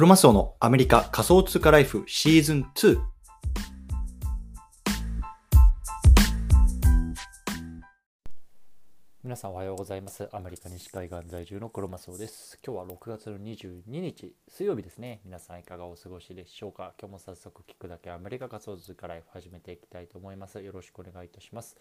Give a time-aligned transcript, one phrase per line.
[0.00, 2.98] クロマスオのアメリカ仮想通貨ライフシーズン2。
[9.22, 10.26] 皆さんおはようございます。
[10.32, 12.58] アメリカ西海岸在住のクロマスオです。
[12.66, 15.20] 今日は6月の22日水曜日ですね。
[15.26, 16.94] 皆さんいかがお過ごしでしょうか？
[16.98, 20.62] 今日も早速聞くだけアメリカ仮想通貨ライフ始めていきたいと思います。
[20.62, 21.76] よろしくお願いいたします。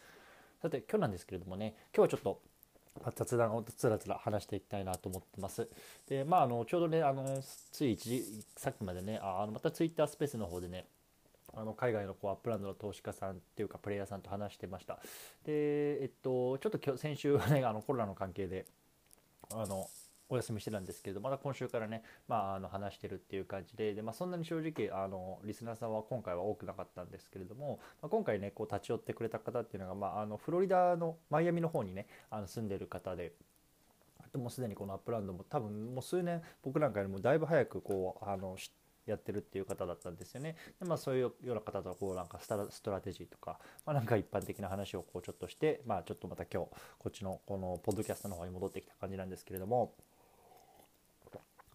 [0.61, 2.41] さて今日なんですけれどもね、今日はちょっと
[3.03, 5.67] 雑談をつらつら話していきたいなと思ってます。
[6.07, 8.23] で、まあ、あのちょうどね、あのつい時
[8.55, 10.85] さっきまでね、あのまたツイッタースペースの方でね、
[11.53, 14.99] あの海外のこうアップランドの投資家さんっていうかプレイヤーさんと話してました。
[15.45, 18.65] で、えっと、ちょっと今日先週はね、あのコロナの関係で、
[19.51, 19.89] あの
[20.29, 33.33] お休みしてたんですけどまた今週からね、まあ、あの話してるっていう感じでで、まあ、そんなに正直あのリスナーさんは今回は多くなかったんですけれども、まあ、今回ねこう立ち寄ってくれた方っていうのが、まあ、あのフロリダのマイアミの方にねあの住んでる方で。
[34.35, 38.57] もうすでにこのアップランドも多分もう数年僕なんかよりもだいぶ早くこうあの
[39.09, 40.55] やってるっていう方だったんですよね。
[40.79, 42.47] でまあ、そういうような方とこうなんかス
[42.81, 49.93] トラテジーとか、まあ、なんか一般的な話をこうちょっとして、まあ、ちょっとまた今日こっちのこのポッドキャストの方に戻ってきた感じなんですけれども。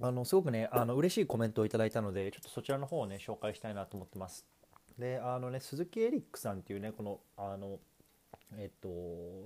[0.06, 4.46] あのすごくねあの嬉しいコメントをいただいたのでちょっとそちらの方をね紹介したいなと思ってます。
[4.98, 7.78] であのね鈴木エリックさんっていうねこのあの
[8.56, 8.88] えっと、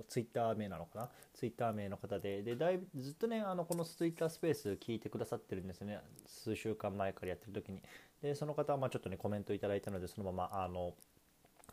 [0.07, 1.09] ツイッター名なのかな？
[1.33, 5.99] ツイッター名の方ででだいぶずっとねあのこのツイッタースペース聞いてくださってるんですね。
[6.27, 7.81] 数週間前からやってる時に。
[8.21, 10.93] でその方はまあちょっとねコメントいただいたのでそのままあの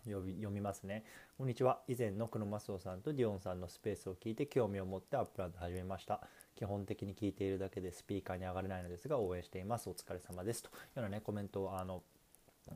[0.07, 1.05] 読み読みますね。
[1.37, 1.81] こんにちは。
[1.89, 6.21] 以前のクノマスオさんとディオンさんのスペースを聞いて興味を持ってアップランド始めました。
[6.55, 9.91] 基本的に聞いているだけでスピーカーに上がれないのですが応援しています。
[9.91, 10.63] お疲れ様です。
[10.63, 12.03] というようなね、コメントをあの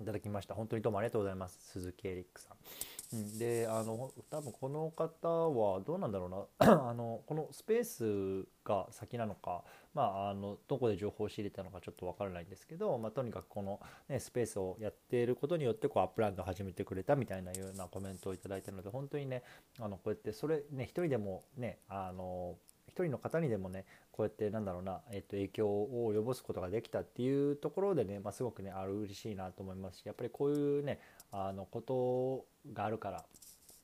[0.00, 0.54] いただきました。
[0.54, 1.58] 本当にどうもありがとうございます。
[1.72, 2.56] 鈴木エリックさん。
[3.12, 6.80] うん、であの多分この方はどうなんだろうな。
[6.88, 19.42] あのこのスペースが先なのか、まあ、あのどこで情報を仕入れたのかちょっと分からないんですけど、まあ、とにかくこの、ね、スペースをやっていることによってこうアップランドを始めてくれたみたいなようなコメントをいただいたので本当にね
[19.80, 22.56] あのこうやってそれね一人でもねあの
[23.02, 31.00] 人の方にでもねこうやってなんだろうな、えっと、影響を及ぼすことができたっていうところでね、まあ、すごくねあの嬉しいなと思いますしやっぱりこういうね
[31.32, 33.24] あのことがあるから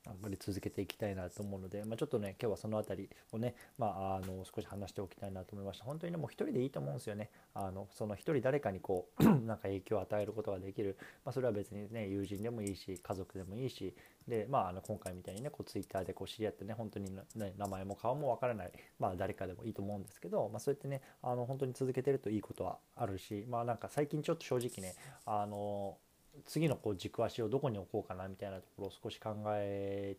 [0.09, 5.85] あんまり続けていきたいなと思うので、まあ、ちょっとね今日はその辺りをね、まあ、あの少し話しておきたいなと思いました。
[5.85, 7.29] 本当にねもう一人でいいと思うんですよね。
[7.53, 13.95] あのその一人誰かにこう なんか影響を与えることができる、まあ、それは別にね友人でもいいし家族でもいいし。
[14.27, 24.95] でまああの今回みたいにねこうツイッターでこう知り合ってね本当に、ね、名前も顔もわからない、まあ、誰かでもいいと思うんですけど、まあ、そうやってねあの本当に続けてるといいことはあるしまあなんか最近ちょっと正直ね
[25.25, 25.97] あの
[26.45, 30.15] 次のこう軸足をどこに置こうかなみたいなところを少し考え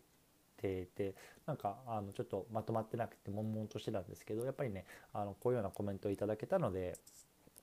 [0.57, 1.15] てて
[1.45, 6.97] なんかあのちょっとまとまってなくて悶々としてたんですけどやっぱりねあのこういうようなコメントをいただけたので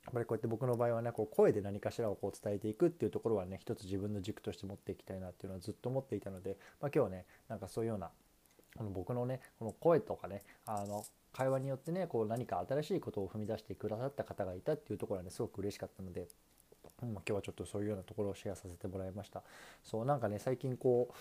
[0.06, 8.10] やっぱりこうやって僕の場合はねこう声で何かしらをこう伝えていくっていうところはね一つ自分の軸として持っていきたいなっていうのはずっと思っていたので、まあ、今日ねなんかそういうような
[8.76, 16.28] この僕のねこの声とかねあの会話によってねこう何か新しいことを踏み出してくださった方がいたっていうところはねすごく嬉しかったので
[17.02, 19.42] うん、今日はちょっとそういうようなところをシェアさせてもらいました。
[19.82, 21.14] そうなんかね最近こう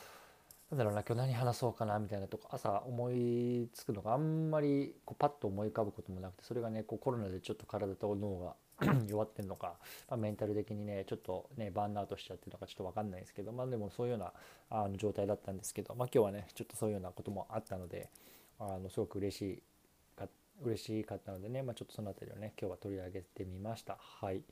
[0.72, 8.56] なんだろうな今日何話そうかなみたいなとこ朝思いつくのがあんまりこうパッと思い浮かぶこともなくてそれがねこうコロナでちょっと体と脳が
[9.08, 9.76] 弱ってんのか、
[10.10, 14.34] まあ、メンタル的にねちょっとねバーンアウトしちゃってるのかちょっと分かんないですけどまあでもそういうような
[14.72, 18.10] あの状態だったんですけどまあ今日はねちょっとそういうようなこともあったので
[18.60, 19.64] あのすごく嬉しい
[20.64, 24.44] 嬉しかったのでね、まあ、ちょっとその辺りをね今日は取り上げてみましたはい。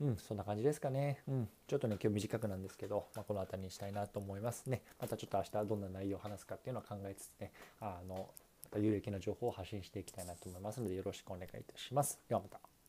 [0.00, 1.22] うん、そんな感じですかね。
[1.28, 4.80] うん、ちょっとね、今日短くなんですけど、まあ、この辺りにしたいなと思いますね。
[4.98, 8.30] またちょっと明日どんな内容を話すかっていうのを考えつつね、あの、
[8.64, 12.18] また有益な情報を発信していきたいなと思いますので、よろしくお願いいたします。
[12.28, 12.79] ではまた。